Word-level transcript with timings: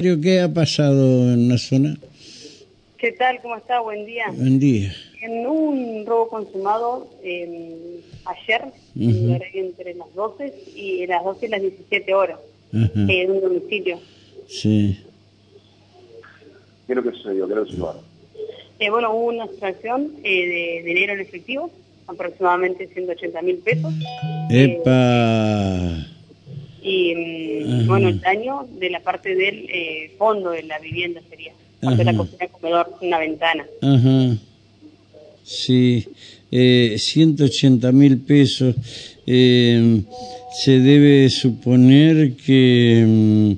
Creo 0.00 0.18
que 0.18 0.40
ha 0.40 0.48
pasado 0.48 1.30
en 1.30 1.50
la 1.50 1.58
zona. 1.58 1.94
¿Qué 2.96 3.12
tal? 3.12 3.38
¿Cómo 3.42 3.54
está? 3.54 3.80
Buen 3.80 4.06
día. 4.06 4.24
Buen 4.32 4.58
día. 4.58 4.90
En 5.20 5.46
un 5.46 6.06
robo 6.06 6.26
consumado 6.30 7.06
eh, 7.22 8.00
ayer, 8.24 8.64
entre 8.96 9.92
las 9.92 10.14
12 10.14 10.54
y 10.74 11.06
las 11.06 11.22
12 11.22 11.44
y 11.44 11.48
las 11.50 11.60
17 11.60 12.14
horas, 12.14 12.38
en 12.72 13.30
un 13.30 13.42
domicilio. 13.42 14.00
Sí. 14.48 15.04
¿Qué 16.86 16.92
es 16.94 16.96
lo 16.96 17.02
que 17.02 17.12
sucedió? 17.18 17.46
¿Qué 17.46 17.52
es 17.52 17.58
lo 17.58 17.64
que 17.66 17.70
sucedió? 17.72 17.94
Eh, 18.78 18.88
bueno, 18.88 19.12
hubo 19.12 19.26
una 19.26 19.44
extracción 19.44 20.12
eh, 20.24 20.80
de 20.80 20.82
dinero 20.82 21.12
en 21.12 21.20
efectivo, 21.20 21.70
aproximadamente 22.06 22.86
180 22.86 23.42
mil 23.42 23.56
pesos. 23.56 23.92
Epa. 24.48 26.19
Y 26.82 27.14
mm, 27.14 27.72
Ajá. 27.72 27.82
bueno, 27.86 28.08
el 28.08 28.20
daño 28.20 28.68
de 28.78 28.90
la 28.90 29.00
parte 29.00 29.34
del 29.34 29.66
eh, 29.68 30.12
fondo 30.18 30.50
de 30.50 30.62
la 30.62 30.78
vivienda 30.78 31.20
sería, 31.28 31.52
parte 31.80 31.98
de 31.98 32.04
la 32.04 32.16
cocina 32.16 32.48
comedor, 32.48 32.94
una 33.00 33.18
ventana. 33.18 33.66
Ajá. 33.82 34.36
Sí. 35.44 36.06
Eh, 36.52 36.96
180 36.98 37.92
mil 37.92 38.18
pesos. 38.18 38.74
Eh, 39.26 40.02
se 40.52 40.80
debe 40.80 41.30
suponer 41.30 42.32
que, 42.32 43.04
mm, 43.06 43.52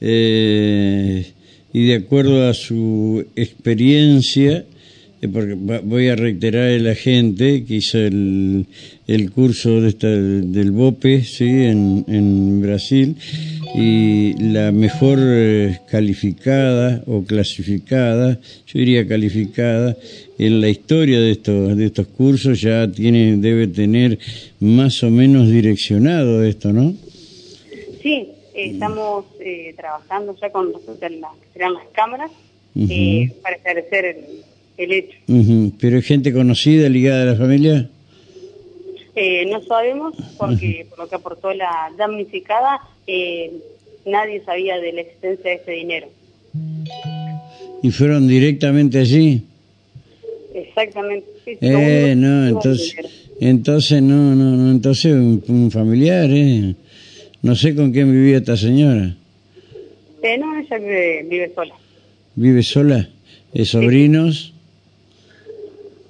eh, 0.00 1.32
y 1.72 1.86
de 1.86 1.94
acuerdo 1.94 2.48
a 2.48 2.54
su 2.54 3.24
experiencia, 3.34 4.64
porque 5.32 5.54
voy 5.54 6.08
a 6.08 6.16
reiterar 6.16 6.68
el 6.68 6.88
agente 6.88 7.64
que 7.64 7.76
hizo 7.76 7.98
el, 7.98 8.66
el 9.06 9.30
curso 9.30 9.80
de 9.80 9.88
esta, 9.88 10.08
del 10.08 10.70
BOPE 10.72 11.24
¿sí? 11.24 11.48
en, 11.48 12.04
en 12.06 12.60
Brasil 12.60 13.16
y 13.74 14.34
la 14.38 14.72
mejor 14.72 15.18
eh, 15.20 15.80
calificada 15.90 17.02
o 17.06 17.24
clasificada, 17.24 18.38
yo 18.66 18.78
diría 18.78 19.08
calificada, 19.08 19.96
en 20.38 20.60
la 20.60 20.68
historia 20.68 21.18
de 21.18 21.30
estos, 21.32 21.76
de 21.76 21.86
estos 21.86 22.06
cursos 22.08 22.60
ya 22.60 22.90
tiene, 22.90 23.36
debe 23.38 23.66
tener 23.68 24.18
más 24.60 25.02
o 25.02 25.10
menos 25.10 25.50
direccionado 25.50 26.44
esto, 26.44 26.72
¿no? 26.72 26.94
Sí, 28.02 28.28
eh, 28.54 28.70
estamos 28.70 29.24
eh, 29.40 29.74
trabajando 29.76 30.36
ya 30.40 30.50
con 30.50 30.72
respecto 30.72 31.06
a 31.06 31.08
las, 31.08 31.32
serán 31.52 31.74
las 31.74 31.86
cámaras 31.92 32.30
eh, 32.76 33.32
para 33.42 33.56
esclarecer 33.56 34.04
el, 34.04 34.44
el 34.76 34.92
hecho. 34.92 35.16
Ujú. 35.28 35.72
¿Pero 35.80 35.96
hay 35.96 36.02
gente 36.02 36.32
conocida 36.32 36.88
ligada 36.88 37.22
a 37.22 37.26
la 37.26 37.36
familia? 37.36 37.88
Eh, 39.14 39.46
no 39.50 39.62
sabemos 39.62 40.14
porque 40.36 40.86
por 40.90 40.98
lo 40.98 41.08
que 41.08 41.14
aportó 41.16 41.52
la 41.54 41.90
damnificada, 41.96 42.80
eh, 43.06 43.50
nadie 44.04 44.42
sabía 44.44 44.76
de 44.78 44.92
la 44.92 45.00
existencia 45.02 45.50
de 45.50 45.56
ese 45.56 45.70
dinero. 45.72 46.08
¿Y 47.82 47.90
fueron 47.90 48.28
directamente 48.28 48.98
allí? 48.98 49.42
Exactamente. 50.54 51.26
sí, 51.44 51.58
Eh, 51.60 52.14
no, 52.16 52.46
entonces, 52.48 52.94
entonces 53.40 54.02
no, 54.02 54.34
no, 54.34 54.56
no, 54.56 54.70
entonces 54.70 55.12
un, 55.12 55.42
un 55.48 55.70
familiar, 55.70 56.28
eh. 56.30 56.74
No 57.42 57.54
sé 57.54 57.74
con 57.74 57.92
quién 57.92 58.10
vivía 58.10 58.38
esta 58.38 58.56
señora. 58.56 59.14
Eh, 60.22 60.38
no, 60.38 60.58
ella 60.58 60.78
vive, 60.78 61.22
vive 61.28 61.52
sola. 61.54 61.74
¿Vive 62.34 62.62
sola? 62.62 63.08
¿Es 63.54 63.68
sobrinos? 63.68 64.52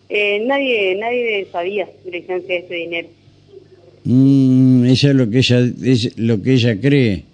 Eh, 0.09 0.45
nadie 0.47 0.95
nadie 0.97 1.47
sabía 1.51 1.89
la 2.11 2.17
existencia 2.17 2.55
de 2.55 2.61
ese 2.61 2.75
dinero. 2.75 3.09
Mm, 4.05 4.85
ella 4.85 5.09
es 5.11 5.15
lo 5.17 5.29
que 5.31 5.39
ella, 5.39 5.61
es 5.85 6.19
lo 6.19 6.41
que 6.43 6.53
ella 6.55 6.81
cree. 6.81 7.25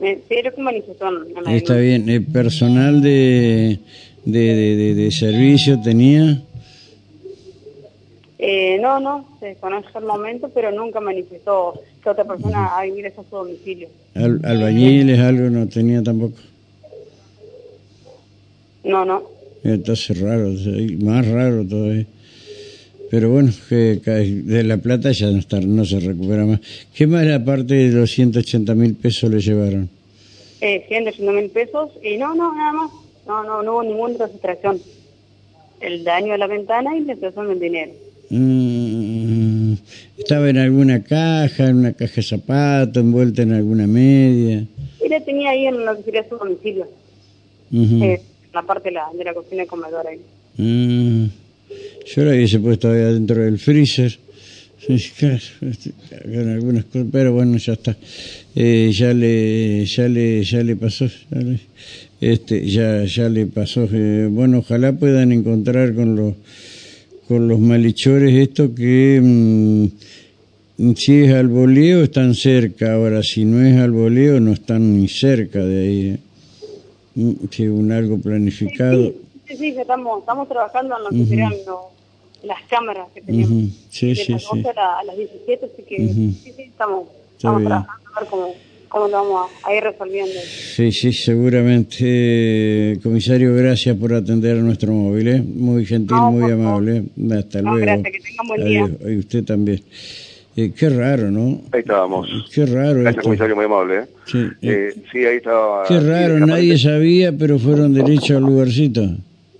Eh, 0.00 0.20
pero 0.28 0.54
que 0.54 0.60
manifestó 0.60 1.08
en 1.08 1.36
en 1.36 1.44
la 1.44 1.56
Está 1.56 1.76
bien. 1.76 2.08
¿El 2.08 2.24
personal 2.26 3.00
de, 3.02 3.78
de, 4.24 4.38
de, 4.54 4.76
de- 4.76 4.94
de 4.94 5.10
servicio 5.10 5.80
tenía? 5.82 6.42
Eh, 8.38 8.78
no, 8.80 9.00
no, 9.00 9.26
se 9.40 9.46
desconoce 9.46 9.88
el 9.96 10.04
momento, 10.04 10.50
pero 10.54 10.70
nunca 10.70 11.00
manifestó 11.00 11.80
que 12.02 12.10
otra 12.10 12.24
persona 12.24 12.76
ha 12.78 12.86
ingresado 12.86 13.22
a 13.22 13.30
su 13.30 13.36
domicilio. 13.36 13.88
Al, 14.14 14.40
albañiles, 14.44 15.18
algo 15.18 15.48
no 15.50 15.66
tenía 15.66 16.02
tampoco. 16.02 16.36
No, 18.84 19.04
no. 19.04 19.22
Entonces 19.64 20.20
raro, 20.20 20.52
más 21.00 21.26
raro 21.26 21.64
todavía. 21.66 22.06
Pero 23.10 23.30
bueno, 23.30 23.52
que, 23.68 24.00
de 24.04 24.64
la 24.64 24.78
plata 24.78 25.12
ya 25.12 25.30
no, 25.30 25.38
está, 25.38 25.60
no 25.60 25.84
se 25.84 26.00
recupera 26.00 26.44
más. 26.44 26.60
¿Qué 26.94 27.06
más 27.06 27.26
aparte 27.28 27.74
de 27.74 27.92
los 27.92 28.10
180 28.10 28.74
mil 28.74 28.94
pesos 28.94 29.30
le 29.30 29.40
llevaron? 29.40 29.88
Eh, 30.60 30.84
180 30.88 31.32
mil 31.32 31.50
pesos 31.50 31.90
y 32.02 32.16
no, 32.16 32.34
no, 32.34 32.54
nada 32.54 32.72
más. 32.72 32.90
No, 33.26 33.44
no, 33.44 33.62
no 33.62 33.72
hubo 33.74 33.82
ninguna 33.82 34.28
sustracción. 34.28 34.80
El 35.80 36.04
daño 36.04 36.34
a 36.34 36.38
la 36.38 36.46
ventana 36.46 36.96
y 36.96 37.00
la 37.04 37.12
extracción 37.12 37.48
del 37.48 37.60
dinero. 37.60 37.92
Mm, 38.30 39.74
¿Estaba 40.18 40.50
en 40.50 40.58
alguna 40.58 41.04
caja, 41.04 41.68
en 41.68 41.76
una 41.76 41.92
caja 41.92 42.16
de 42.16 42.22
zapatos, 42.22 42.96
envuelta 42.96 43.42
en 43.42 43.52
alguna 43.52 43.86
media? 43.86 44.66
Y 45.04 45.08
la 45.08 45.20
tenía 45.20 45.50
ahí 45.50 45.66
en 45.66 45.84
lo 45.84 45.96
que 45.96 46.02
sería 46.02 46.28
su 46.28 46.36
domicilio, 46.36 46.88
eh, 47.72 48.20
en 48.20 48.20
la 48.56 48.62
parte 48.62 48.88
de 48.88 48.94
la, 48.94 49.06
de 49.16 49.24
la 49.24 49.34
cocina 49.34 49.62
y 49.62 49.66
comedor 49.66 50.06
ahí. 50.06 50.20
Mm, 50.56 51.26
yo 52.06 52.24
la 52.24 52.30
hubiese 52.32 52.58
puesto 52.58 52.90
ahí 52.90 53.02
adentro 53.02 53.42
del 53.42 53.58
freezer. 53.58 54.18
Pero 57.12 57.32
bueno, 57.32 57.56
ya 57.58 57.72
está. 57.72 57.96
Eh, 58.54 58.90
ya 58.92 59.12
le, 59.12 59.84
ya 59.84 60.08
le, 60.08 60.44
ya 60.44 60.62
le 60.62 60.76
pasó, 60.76 61.06
ya 61.06 61.40
le, 61.40 61.58
este, 62.20 62.66
ya, 62.66 63.04
ya 63.04 63.28
le 63.28 63.46
pasó. 63.46 63.88
Eh, 63.92 64.28
bueno, 64.30 64.58
ojalá 64.58 64.92
puedan 64.92 65.32
encontrar 65.32 65.92
con 65.94 66.14
los, 66.14 66.34
con 67.26 67.48
los 67.48 67.58
malhechores 67.58 68.34
esto 68.34 68.74
que 68.74 69.20
mm, 69.22 69.86
si 70.94 71.24
es 71.24 71.32
al 71.32 71.48
voleo 71.48 72.04
están 72.04 72.34
cerca. 72.34 72.94
Ahora, 72.94 73.22
si 73.22 73.44
no 73.44 73.66
es 73.66 73.76
al 73.76 73.90
voleo 73.90 74.38
no 74.40 74.52
están 74.52 75.00
ni 75.00 75.08
cerca 75.08 75.64
de 75.64 75.80
ahí. 75.80 76.18
Que 77.50 77.70
un 77.70 77.92
algo 77.92 78.18
planificado. 78.18 79.02
Sí, 79.04 79.14
sí, 79.48 79.56
sí, 79.56 79.72
ya 79.74 79.82
estamos, 79.82 80.20
estamos 80.20 80.48
trabajando 80.48 80.96
en 80.98 81.04
lo 81.04 81.10
que 81.10 81.28
serían 81.30 81.52
lo- 81.66 81.90
las 82.44 82.62
cámaras 82.68 83.08
que 83.14 83.22
tenemos. 83.22 83.70
Sí, 83.88 84.08
de 84.08 84.14
sí, 84.16 84.32
las 84.32 84.42
sí. 84.42 84.48
12 84.62 84.68
a, 84.68 84.74
la- 84.74 84.98
a 84.98 85.04
las 85.04 85.16
17, 85.16 85.66
así 85.66 85.82
que 85.82 86.04
Ujú. 86.04 86.14
sí, 86.14 86.52
sí, 86.54 86.62
estamos, 86.62 87.08
estamos 87.36 87.62
trabajando 87.62 88.02
a 88.14 88.20
ver 88.20 88.28
cómo, 88.28 88.54
cómo 88.88 89.08
lo 89.08 89.12
vamos 89.12 89.50
a, 89.64 89.68
a 89.68 89.74
ir 89.76 89.82
resolviendo. 89.82 90.34
Sí, 90.74 90.92
sí, 90.92 91.12
seguramente. 91.14 91.96
Eh, 92.00 92.98
comisario, 93.02 93.54
gracias 93.56 93.96
por 93.96 94.12
atender 94.12 94.58
a 94.58 94.60
nuestro 94.60 94.92
móvil. 94.92 95.28
¿eh? 95.28 95.40
Muy 95.42 95.86
gentil, 95.86 96.16
No, 96.16 96.32
muy 96.32 96.50
amable. 96.52 97.04
Hasta 97.36 97.62
No, 97.62 97.70
luego. 97.76 97.86
gracias, 97.86 98.12
que 98.12 98.20
tengan 98.20 98.46
buen 98.46 98.64
día. 98.66 98.84
Adiós. 98.84 98.98
Y 99.10 99.18
usted 99.18 99.44
también. 99.44 99.82
Eh, 100.56 100.72
qué 100.74 100.88
raro, 100.88 101.30
¿no? 101.30 101.60
Ahí 101.72 101.80
estábamos. 101.80 102.28
Qué 102.52 102.64
raro 102.64 102.94
Gracias, 103.00 103.10
esto. 103.16 103.22
comisario, 103.24 103.56
muy 103.56 103.64
amable. 103.66 103.96
¿eh? 103.98 104.04
Sí, 104.24 104.38
eh, 104.38 104.48
Eh, 104.62 104.94
sí, 105.12 105.18
ahí 105.26 105.36
estaba. 105.36 105.84
Qué 105.86 106.00
raro, 106.00 106.38
nadie 106.40 106.78
sabía, 106.78 107.30
pero 107.32 107.58
fueron 107.58 107.92
derecho 107.92 108.36
al 108.38 108.44
lugarcito. 108.44 109.02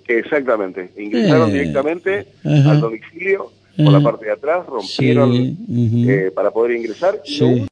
Exactamente. 0.08 0.90
Ingresaron 0.96 1.50
Eh, 1.50 1.52
directamente 1.52 2.26
ajá. 2.44 2.70
al 2.72 2.80
domicilio 2.80 3.50
por 3.76 3.92
la 3.92 4.00
parte 4.00 4.24
de 4.24 4.32
atrás, 4.32 4.64
rompieron 4.66 5.32
Sí, 5.34 6.06
eh, 6.08 6.30
para 6.34 6.50
poder 6.50 6.76
ingresar. 6.76 7.20
y 7.26 7.30
Sí. 7.30 7.44